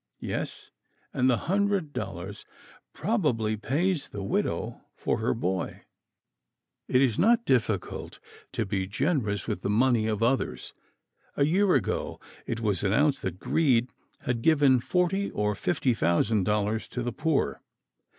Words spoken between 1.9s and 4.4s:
dollars probably pays the